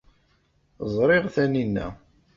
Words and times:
Ẓriɣ 0.93 1.25
Taninna. 1.35 1.87